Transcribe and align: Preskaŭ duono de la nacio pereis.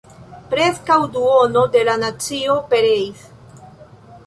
Preskaŭ 0.53 0.97
duono 1.17 1.63
de 1.77 1.85
la 1.91 1.95
nacio 2.05 2.55
pereis. 2.73 3.25